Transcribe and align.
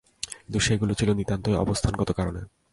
কিন্তু 0.41 0.59
সেগুলো 0.59 0.93
ছিল 0.93 1.09
নিতান্তই 1.13 1.55
অবস্থানগত 1.55 2.09
কারণে। 2.11 2.41